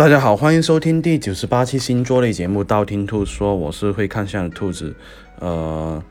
[0.00, 4.94] 大家好，欢迎收听第九十八期星座类节目《道听途说》，我是会看相的兔子。
[5.40, 6.02] 呃，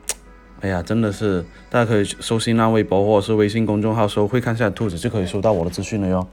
[0.60, 6.24] 哎呀，真的是，大家可以搜新浪微博或者是微信公众号搜“会看相的兔子”，就可以收到我的资讯了哟。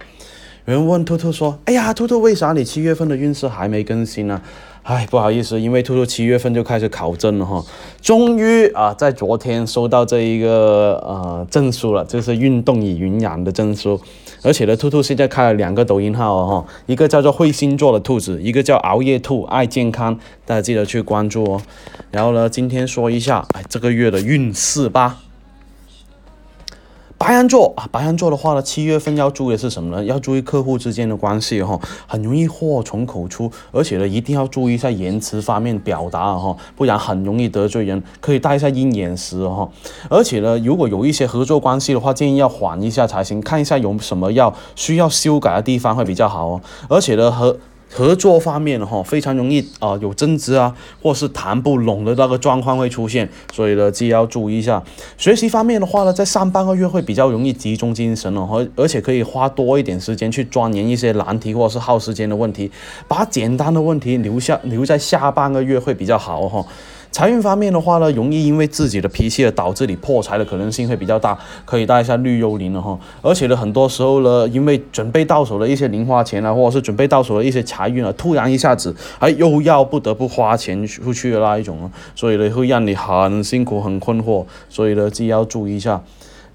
[0.66, 4.39] 有人问兔兔说：“哎呀，兔兔，为啥你七月份的运势还没更新呢？”
[4.84, 7.66] 哎，不好意思，因为兔兔七月份就开始考证了哈，
[8.00, 14.00] 终于啊，在昨天收到这一个呃证书了，就是运动与营养的证书。
[14.43, 21.61] 而且呢，兔兔现在开了两个抖音号哦，一个叫做彗星座的兔子，一个叫熬夜兔爱健康，大家记得去关注哦。
[22.11, 25.18] 然后呢，今天说一下哎这个月的运势吧。
[27.20, 30.06] 白羊座啊，白羊座的话呢，七月份要注意的是什么呢？
[30.06, 38.02] 要注意客户之间的关系哈，很容易祸从口出，而且呢，一定要注意一下言辞方面表达哈，不然很容易得罪人。
[38.22, 39.67] 可以带一下鹰眼石哈，
[40.09, 46.61] 而且呢，如果有一些合作关系的话，建议要缓一下才行，看一下有什么要需要修改的地方会比较好哦。
[46.88, 47.58] 而且呢，和
[47.89, 54.83] 合作方面哈，非常容易啊有争执啊，或是谈不拢的那个状况会出现，所以呢，自己要注意一下。
[55.17, 62.69] 学习方面的话呢，在上半个月会比较容易集中精神哦，而而且可以花多一点时间去钻研一些难题或者是耗时间的问题，
[63.07, 66.66] 把简单的问题留下留在下半个月会比较好哈。
[67.11, 72.97] 财运方面的话呢，容易因为自己的脾气而导致你破财的可能性会比较大，可以带一下绿幽灵了哈。
[73.22, 86.03] 而且呢，很多时候呢，因为准备到手的一些零花钱啊，或者是准备到手的一些财运啊，突然一下子哎又要不得不花钱出去的那一种，所以呢会让你很辛苦很困惑，所以呢自己要注意一下。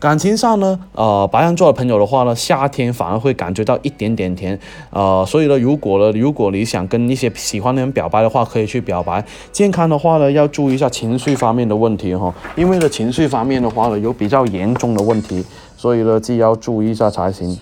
[0.03, 4.59] 感情上呢，呃，白羊座的朋友的话呢，夏天反而会感觉到一点点甜，
[4.91, 9.25] 呃，所以呢，如果呢，如果你想跟一些喜欢的人表白的话，可以去表白。
[9.53, 15.45] 健康的话呢，要注意一下情绪方面的问题哈，因为呢，情绪方面的话呢，有比较严重的问题，
[15.77, 17.57] 所以呢，既要注意一下才行。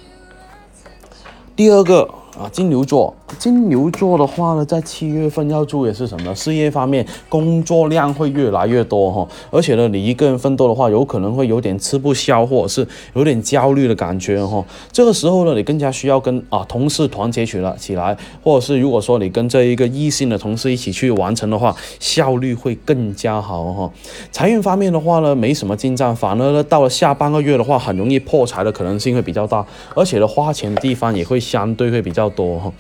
[1.55, 2.09] 第二个。
[2.39, 6.35] 啊，金牛座，金牛座的话呢，在七月份要注意是什么？
[6.35, 14.65] 事业方面，工作量会越来越多哈，而且呢，你一个人奋斗的话，有可能会有点吃不消，或者是有点焦虑的感觉哈。
[14.93, 23.91] 这个时候呢，你更加需要跟啊同事团结起来起来，或者是如果说你跟这一个异性的同事一起去完成的话，效率会更加好哈。
[24.31, 32.20] 财运方面的话呢，没什么进账，反而呢，到了下半个月的话，很容易破财的可能性会比较大，而且呢，花钱的地方也会相对会比较。
[32.21, 32.73] 较多哈，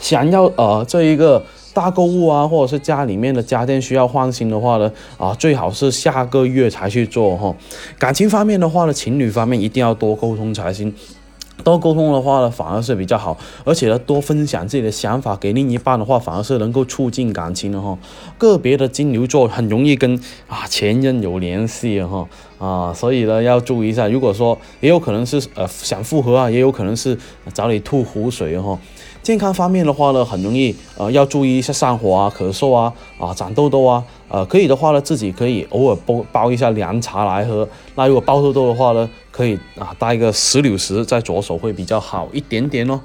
[0.00, 7.54] 想要呃这一个大购物啊，或者是家里面的家电需要换新的话呢，啊最好是下个月才去做哈。
[7.98, 10.92] 感情方面的话呢，情侣方面一定要多沟通才行。
[11.62, 17.96] 多沟通的话呢，反而是比较好，而且呢，多分享自己的想法给另一半的话，反而是能够促进感情的哈。
[18.38, 22.28] 个别的金牛座很容易跟啊前任有联系哈
[22.58, 24.08] 啊，所以呢要注意一下。
[24.08, 27.16] 如果说也有可能是呃想复合啊，也有可能是
[27.52, 28.78] 找你吐苦水哈。
[29.22, 37.68] 健康方面的话呢，很容易呃要注意一下上火啊、咳嗽啊、啊长痘痘啊，呃可以的话呢，自己可以偶尔包包一下凉茶来喝。
[37.96, 43.00] 那如果包豆豆的话呢，可以啊带一个石榴石在左手会比较好一点点哦。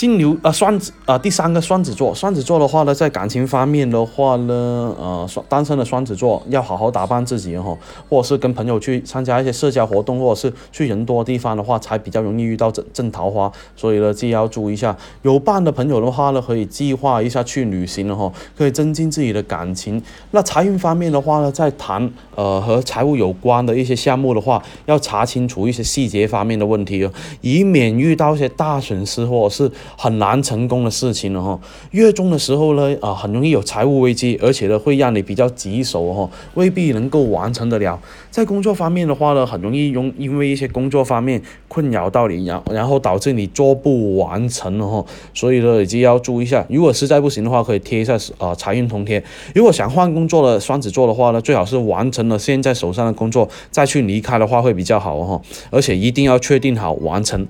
[0.00, 7.76] 金牛啊，双子啊，第三个双子座，双子座的话呢，在感情方面的话呢，呃，双单身的双子座要好好打扮自己哈，
[8.08, 14.96] 或者是跟朋友去参加一些社交活动，或者是去人多的地方的话，才比较容易遇到正正桃花，所以呢，自己要注意一下。
[15.20, 20.02] 有伴的朋友的话呢，可以计划一下去旅行了哈，可以增进自己的感情。
[20.30, 27.12] 那财运方面的话呢，在谈呃和财务有关的一些项目的话，要查清楚一些细节方面的问题哦，
[27.42, 29.70] 以免遇到一些大损失或者是。
[29.96, 31.58] 很难成功的事情了哈，
[31.90, 38.00] 月中的时候呢，啊，很容易有财务危机，而且呢，会让你比较棘手哈，未必能够完成得了。
[38.30, 46.64] 在工作方面的话呢，很容易用因为一些工作方面困扰到你，然然后导致你做不完成了哈，所以呢，就要注意一下。
[46.68, 49.22] 如果实在不行的话，可以贴一下啊财运通贴。
[49.54, 57.46] 如果想换工作的双子座的话呢，最好是完成了现在手上的工作再去离开的话会比较好哈，而且一定要确定好完成。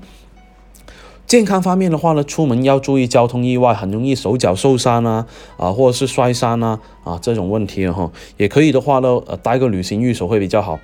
[1.31, 5.25] 健康方面的话呢，出门要注意交通意外，很容易手脚受伤啊，
[5.57, 10.81] 啊，或者是摔伤啊，啊，这种问题哈，也可以的话呢，呃，带个旅行玉手会比较好。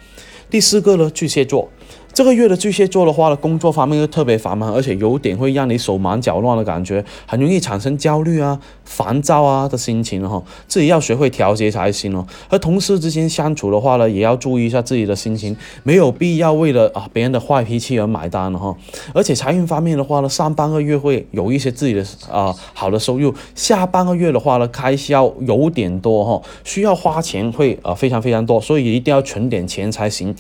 [0.49, 1.69] 第四个呢，巨蟹座。
[2.17, 10.43] 这个月的巨蟹座的话呢，工作方面又特别繁忙，而且有点会让你手忙脚乱的感觉，很容易产生焦虑啊、烦躁啊的心情哈。
[10.67, 12.27] 自己要学会调节才行哦。
[12.49, 18.75] 和同事之间相处的话呢，也要注意一下自己的心情，没有必要为了啊别人的坏脾气而买单了哈。
[19.13, 22.03] 而且财运方面的话呢，上半个月会有一些自己的
[22.33, 30.35] 啊好的收入，下半个月的话呢，开销有点多哈，需要花钱会啊非常非常多，所以一定要存点钱才行。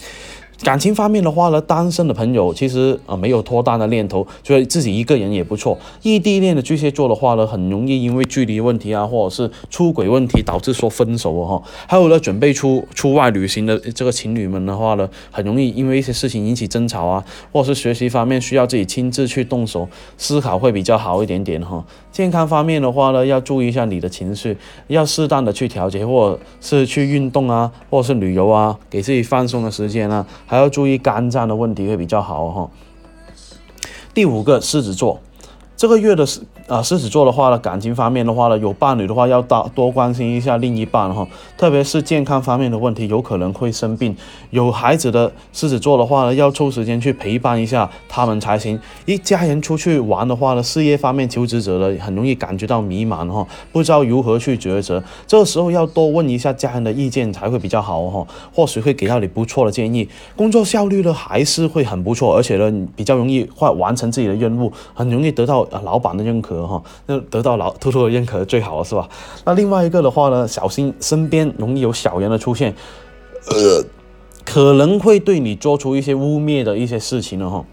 [0.62, 5.78] 感情方面的话呢，单身的朋友其实啊没有脱单的念头，觉得自己一个人也不错。
[6.02, 11.62] 异地恋的巨蟹座的话呢，很容易因为距离问题啊，或者是出轨问题导致说分手哦。
[11.86, 17.22] 还有呢，准备出出外旅行的这个情侣们的话呢，很容易因为一些事情引起争吵啊，
[17.52, 19.86] 或者是学习方面需要自己亲自去动手
[20.16, 21.84] 思考会比较好一点点哈。
[22.10, 24.56] 健康方面的话呢，要注意一下你的情绪，
[24.88, 30.26] 要适当的去调节，或者是去运动啊，或者是旅游啊，给自己放松的时间啊。
[30.46, 32.70] 还要注意肝脏的问题会比较好哈。
[34.14, 35.20] 第五个，狮子座。
[35.76, 36.24] 这个月的
[36.66, 41.26] 啊狮子座的话呢，感情方面的话呢，有伴侣的话要多多关心一下另一半哈，
[41.56, 44.16] 特别是健康方面的问题，有可能会生病。
[44.50, 48.78] 有孩子的狮子座的话呢，要抽时间去陪伴一下他们才行。
[49.04, 55.00] 一家人出去玩的话呢，事业方面求职者呢，很容易感觉到迷茫哈，不知道如何去抉择。
[55.26, 60.08] 这个时候要多问一下家人的意见才会比较好哈，或许会给到你不错的建议。
[60.34, 65.64] 工作效率呢还是会很不错，而且呢比较容易快完成自己的任务，很容易得到。
[65.84, 69.08] 老板的认可哈，那得到老偷偷的认可最好了是吧？
[69.44, 72.72] 那另外一个的话呢，小心身边容易有小人的出现，
[73.48, 73.84] 呃，
[74.44, 77.64] 可能会对你做出一些污蔑的一些事情了哈。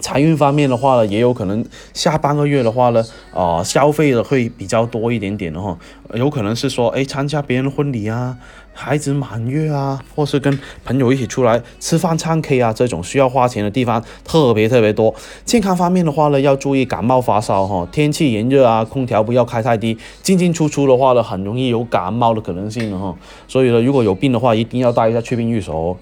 [0.00, 3.04] 财运方面的话呢，也有可能下半个月的话呢，
[3.34, 5.76] 啊，消费的会比较多一点点的哈，
[6.14, 8.36] 有可能是说，哎，参加别人的婚礼啊。
[8.78, 15.14] 孩子满月啊，或是跟朋友一起出来吃饭、唱 K 啊，这种需要花钱的地方特别特别多。
[15.46, 23.16] 健康方面的话呢，要注意感冒发烧哈，天气炎热啊，空调不要开太低，进进出出的话呢，很容易有感冒的可能性的哈。
[23.48, 25.96] 所以呢，如果有病的话，一定要带一下去病寓所。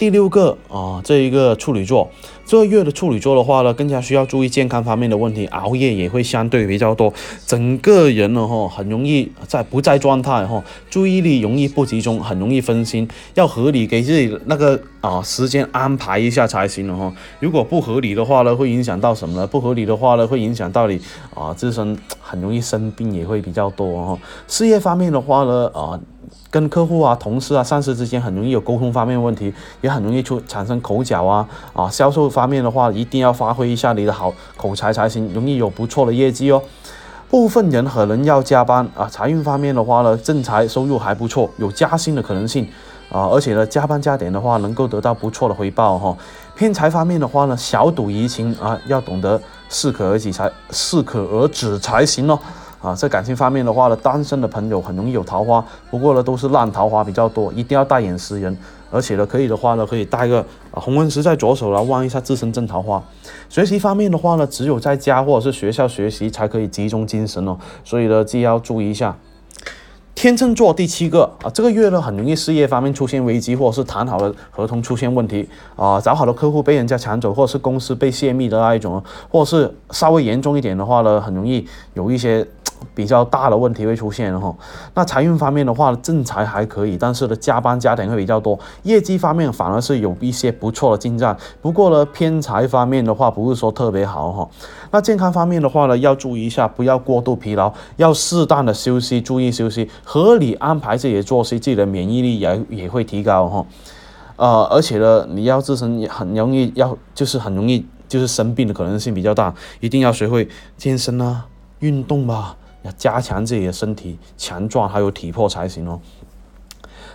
[0.00, 2.08] 第六个啊，这一个处女座，
[2.46, 7.12] 这个月的处女座的话呢，更加需要注意健康方面的问题，熬夜也会相对比较多，
[7.46, 17.12] 整个人呢哈，很容易在不在状态哈，注意力容易不集中，很容易分心，要合理给自己那个啊时间安排一下才行了哈。
[17.38, 19.46] 如果不合理的话呢，会影响到什么呢？
[19.46, 20.98] 不合理的话呢，会影响到你
[21.34, 24.18] 啊自身很容易生病，也会比较多哈。
[24.48, 26.00] 事业方面的话呢，啊。
[26.50, 31.88] 跟客户啊、同事啊、上司之间很容易有沟通方面问题，也很容易出产生口角啊啊！
[31.88, 36.60] 销售方面的话，一定要发挥一下你的好口才才行，容易有不错的业绩哦。
[37.28, 39.06] 部分人可能要加班啊。
[39.06, 42.66] 财运方面的话呢，正财收入还不错，有加薪的可能性
[43.08, 43.26] 啊。
[43.26, 46.16] 而且呢，加班加点的话，能够得到不错的回报哈。
[46.56, 52.36] 偏财方面的话呢，小赌怡情啊，要懂得适可而止才适可而止才行哦。
[52.82, 58.56] 啊，在感情方面的话呢，单身的朋友很容易有桃花，不过呢都是烂桃花比较多，一定要带眼识人，
[58.90, 60.40] 而且呢可以的话呢可以带个
[60.70, 63.02] 啊红纹石在左手来望一下自身正桃花。
[63.50, 69.14] 学习方面的话呢，只有在家或者是学校学习才可以集中精神哦，所以呢既要注意一下。
[70.14, 82.46] 天秤座第七个啊，这个月呢很容易事业方面出现危机，或者是谈好的合同出现问题啊，找好的客户被人家抢走，或者是公司被泄密的那一种，或者是稍微严重一点的话呢，很容易有一些。
[82.94, 84.54] 比较大的问题会出现哈，
[84.94, 91.36] 那财运方面的话，正财还可以，但是呢，加班加点会比较多，业绩方面反而是有一些不错的进展。
[91.60, 94.48] 不过呢，偏财方面的话，不是说特别好哈。
[94.90, 103.66] 那健康方面的话呢，要注意一下，不要过度疲劳，要适当的休息，注意休息，合理安排自己的作息，自己的免疫力也也会提高哈。
[104.36, 111.44] 呃，而且呢，你要自身也很容易要就是很容易就是生病的可能性比较大，一定要学会健身啊，
[111.80, 112.56] 运动吧。
[112.82, 116.00] 要加强自己的身体强壮，还有体魄才行哦。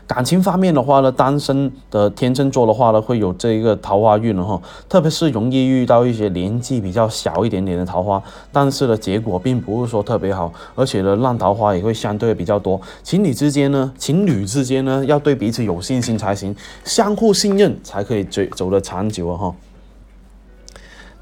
[0.07, 12.79] 感情方面的话呢，单身的天秤座的话呢，会有这一个桃花运了哈，特别是容易遇到一些年纪比较小一点点的桃花，但是呢，结果并不是说特别好，而且呢，烂桃花也会相对比较多。
[13.01, 19.55] 情侣之间呢，情侣之间呢，要对彼此有信心才行，相互信任才可以走走得长久啊哈。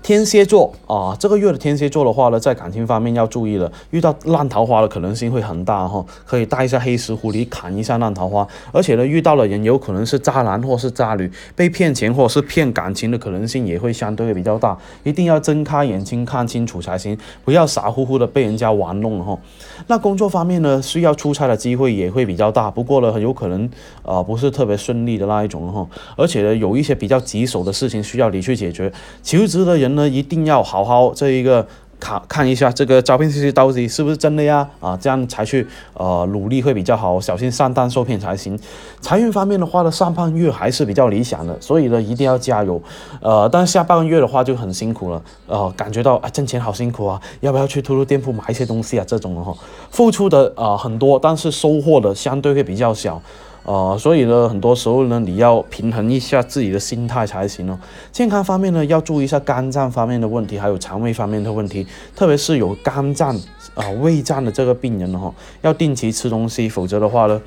[0.03, 19.39] 天蝎座啊，这个月的天蝎座的话呢，在感情方面要注意了，遇到烂桃花的可能性会很大哈，可以带一下黑石狐狸砍一下烂桃花，而且呢，遇到的人有可能是渣男或是渣女，被骗钱或是骗感情的可能性也会相对比较大，一定要睁开眼睛看清楚才行，不要傻乎乎的被人家玩弄了哈。
[19.87, 23.69] 那工作方面呢，需要出差的机会也会比较大，不过呢，很有可能
[24.03, 28.91] 啊不是特别顺利的那一种哈，而且呢，有一些比较棘手的事情需要你去解决，
[29.23, 29.92] 求职的人。
[29.95, 31.65] 那一定要好好这一个
[31.99, 34.67] 看看一下这个招聘信息到底是不是真的呀？
[34.81, 38.59] 啊，这样才去呃努力会比较好，小心上当受骗才行。
[38.99, 42.81] 财运方面的话呢，上半月还是比较理想的，所以呢一定要加油。
[43.21, 49.05] 呃，但下半月的话就很辛苦了，呃，感觉到啊挣钱好辛苦啊，要不要去突突店铺买一些东西啊？
[49.07, 49.55] 这种的哈，
[49.89, 53.21] 付出的啊很多，但是收获的相对会比较小。
[53.65, 57.79] 呃，所以呢，很多时候呢，你要平衡一下自己的心态才行哦。
[58.11, 63.33] 健康方面呢，要注意一下肝脏方面的问题，还有肠胃方面的问题，特别是有肝脏
[63.73, 67.41] 啊、胃胀的这个病人哈，要定期吃东西，否则的话呢，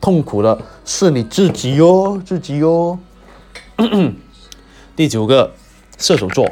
[0.00, 2.98] 痛苦的是你自己哟，自己哟。
[4.96, 5.52] 第九个，
[5.98, 6.48] 射手座。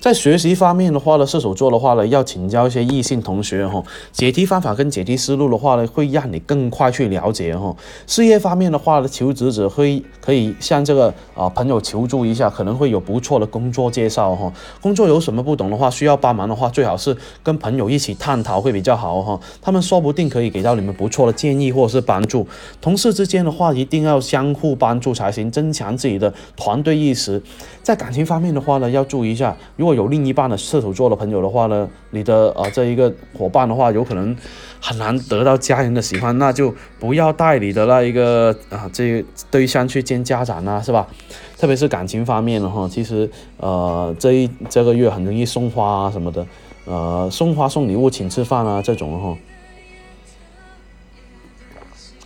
[0.00, 7.76] 在学习方面的话呢，射手座的话呢，要请教一些异性同学哈，解题方法跟解题思路的话呢，会让你更快去了解哈。
[8.06, 14.50] 事业方面的话呢，求职者会可以向这个啊朋友求助一下，可能会有不错的工作介绍哈。
[14.80, 19.38] 工作有什么不懂的话，需要帮忙的话，最好是跟朋友一起探讨会比较好哈。
[19.60, 22.48] 他们说不定可以给到你们不错的建议或者是帮助。
[22.80, 27.42] 同事之间的话，一定要相互帮助才行，增强自己的团队意识。
[27.82, 34.36] 在感情方面的话呢，要注意一下，如果有另一半的射手座的朋友的话呢，你的呃这一个伙伴的话，有可能
[34.80, 41.06] 很难得到家人的喜欢，那就不要带你的那一个啊这对象去见家长啊，是吧？
[41.58, 46.46] 特别是感情方面的哈，其实呃这一这个月很容易送花啊什么的，
[46.86, 49.38] 呃送花送礼物请吃饭啊这种哈，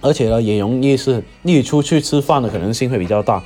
[0.00, 3.42] 而且呢也容易是你出去吃饭的可能性会比较大，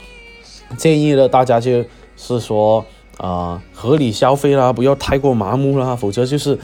[0.77, 1.83] 建议呢大家就
[2.17, 2.85] 是说。
[3.19, 6.55] 啊，合理消费啦，不要太过麻木啦，否则就是，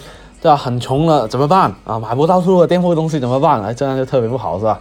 [0.41, 0.57] 对吧？
[0.57, 1.99] 很穷了怎么办啊？
[1.99, 3.63] 买不到出的店铺东西怎么办？
[3.63, 4.81] 哎，这样就特别不好，是吧？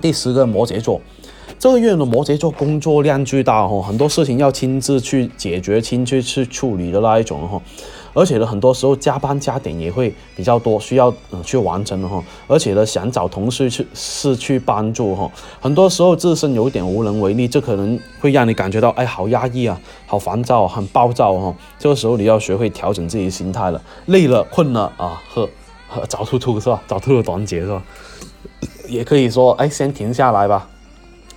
[0.00, 1.00] 第十个摩羯座，
[1.58, 7.62] 这个月的摩羯座工作量巨大哦，很多事情要亲自去解决、亲自去处理的那一种哦。
[8.16, 12.24] 而且呢，很多时候加班加点也会比较多，需要嗯去完成的哈。
[12.48, 15.30] 而且呢，想找同事去是去帮助哈，
[15.60, 21.54] 很多时候自身有点无能为力，这可能会让你感觉到哎，好压抑啊，好烦躁，很暴躁哈。
[21.78, 25.46] 这个时候你要学会调整自己的心态了，累了困了啊，呵
[25.90, 26.82] 呵 找兔兔 是吧？
[26.88, 27.82] 找兔兔短解是吧？
[28.88, 30.66] 也可以说哎，先停下来吧，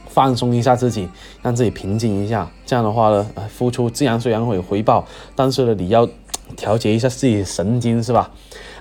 [0.08, 1.10] 放松一下自己，
[1.42, 2.50] 让自己平静一下。
[2.66, 5.06] 这样的话呢，付出自然虽然会有回报，
[5.36, 6.08] 但是呢，你要。
[6.56, 8.32] 调节一下自己神经是吧？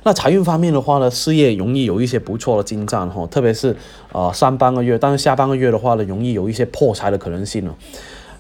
[0.04, 3.76] 那财运方面的话呢，事业容易有一些不错的进展哈，特别是
[4.12, 7.74] 呃上半个月，但是下半个月的话呢，容易有一些破财的可能性了。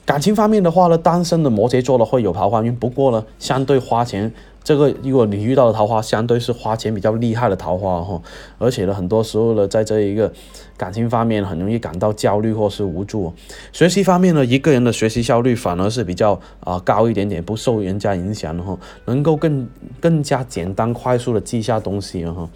[0.04, 4.32] 感情方面的话呢，单身的摩羯座的会有桃花运，不过呢，相对花钱。
[4.68, 8.20] 这个如果你遇到的桃花，相对是花钱比较厉害的桃花哈，
[8.58, 10.30] 而且呢，很多时候呢，在这一个
[10.76, 13.32] 感情方面很容易感到焦虑或是无助。
[13.72, 19.66] 学习方面呢，一个人的学习效率反而是比较啊高一点点，不受人家影响的哈，能够更
[20.02, 22.50] 更加简单快速的记下东西哈。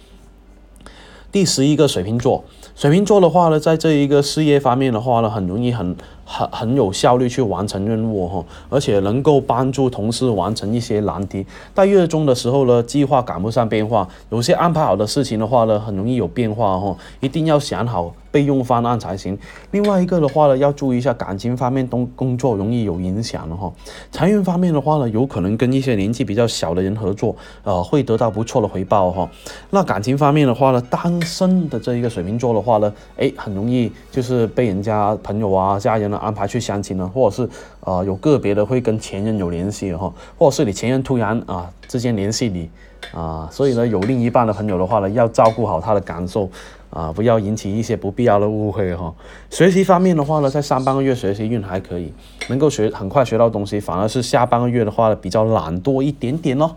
[1.31, 2.43] 第十一个水瓶座，
[2.75, 5.95] 水瓶座的话呢，在这一个事业方面的话呢，很容易很。
[6.33, 11.45] 很很有效率去完成任务哈，而且能够帮助同事完成一些难题。
[11.75, 18.11] 在月中的时候呢，计划赶不上变化，有些安排好的事情的话呢，很容易有变化哈，一定要想好。
[18.33, 19.37] 备用方案才行。
[19.69, 23.71] 另外一个的话呢，要注意一下感情方面工工作容易有影响的哈。
[24.11, 29.29] 财运方面的话呢，有可能跟一些年纪比较小的人合作，呃，会得到不错的回报哈。
[29.69, 37.47] 那感情方面的话呢，单身的这一个水瓶座的话呢，哎，很容易就是被人家朋友啊、家人呢安排去相亲呢，或者是
[37.81, 42.67] 呃有个别的会跟前任有联系哈，或者是你前任突然啊之间联系你
[43.13, 46.49] 啊，所以呢，有另一半的朋友的话呢，要照顾好他的感受。
[46.93, 49.13] 啊，不要引起一些不必要的误会哈。
[49.49, 52.13] 学习方面的话呢，在上半个月学习运还可以，
[52.49, 56.75] 能够学很快学到东西，反而是下半个月的话呢比较懒惰一点点哦。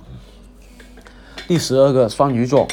[1.46, 2.66] 第十二个双鱼座。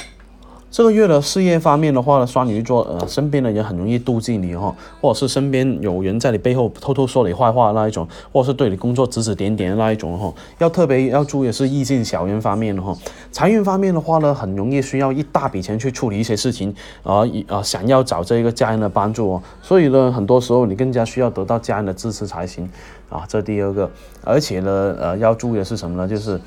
[0.74, 12.98] 这个月的事业方面的话呢，双鱼座呃身边的人很容易妒忌你哈，或者是身边有人在你背后偷偷说你坏话那一种，或者是对你工作指指点点的那一种哈，要特别要注意的是异性小人方面的哈。
[13.32, 22.68] 财运方面的话呢，很容易需要一大笔钱去处理一些事情，而呃想要找这一个家人的帮助哦，所以呢，很多时候你更加需要得到家人的支持才行
[23.10, 23.24] 啊。
[23.28, 23.88] 这第二个，
[24.24, 26.08] 而且呢，呃要注意的是什么呢？
[26.08, 26.42] 就是。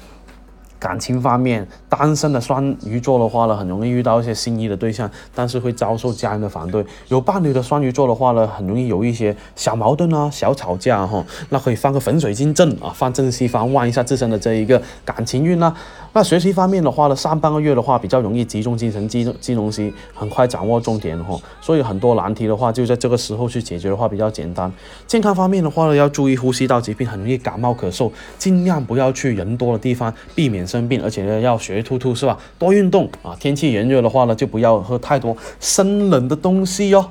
[0.78, 6.85] 感情方面，单身的双鱼座的话呢，很容易遇到一些心仪的对象，但是会遭受家人的反对。
[7.09, 11.25] 有伴侣的双鱼座的话呢，很容易有一些小矛盾啊、小吵架哈。
[11.50, 15.75] 那可以放个粉水晶阵啊，放正西方，望一下自身的这一个感情运啦。
[16.17, 21.39] 那学习方面的话呢，上半个月的话比较容易集中精神记记东西，很快掌握重点哈。
[21.61, 24.73] 所以很多难题的话，就在这个时候去解决的话比较简单。
[25.07, 30.67] 健康方面的话呢，要注意呼吸道疾病，很容易感冒咳嗽，尽量不要去人多的地方，避免。
[30.67, 32.39] 生病，而且呢要学兔兔是吧？
[32.59, 33.37] 多运动啊！
[33.39, 37.11] 天气炎热的话呢，就不要喝太多生冷的东西哟。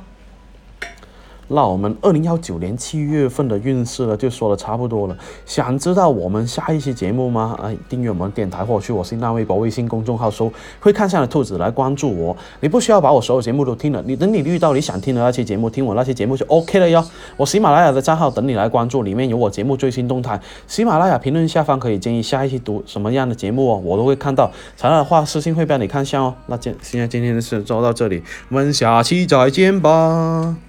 [1.48, 5.16] 那我们二零幺九年七月份的运势呢，就说的差不多了。
[5.46, 7.58] 想知道我们下一期节目吗？
[7.62, 12.36] 哎，订阅我们电台或去我新浪微博、微信公众号搜“会看相的兔子”来关注我。
[12.62, 17.06] 你不需要把我所有节目都听了，你等你遇到你想听的那期节目，听我那期节目就 OK 了哟。
[17.38, 20.40] 我喜马拉雅的账号等你来关注，里面有我节目最新动态。
[20.68, 24.52] 喜马拉雅评论下方可以建议下一期读什么样的节目哦，我都会看到。
[24.76, 26.34] 材料的话，私信会帮你看下哦。
[26.48, 30.65] 那今现在今天的事就到这里，我们下期再见吧。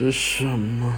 [0.00, 0.90] 是什么？